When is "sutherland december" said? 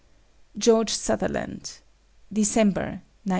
0.95-3.03